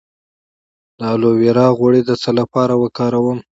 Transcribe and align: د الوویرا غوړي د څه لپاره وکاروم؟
د 0.97 0.99
الوویرا 1.13 1.67
غوړي 1.77 2.01
د 2.05 2.11
څه 2.21 2.29
لپاره 2.39 2.73
وکاروم؟ 2.81 3.39